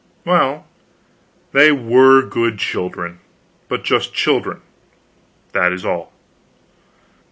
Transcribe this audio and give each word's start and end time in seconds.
Well, 0.25 0.65
they 1.51 1.71
were 1.71 2.23
good 2.23 2.57
children 2.57 3.19
but 3.69 3.83
just 3.83 4.15
children, 4.15 4.61
that 5.51 5.71
is 5.71 5.85
all. 5.85 6.11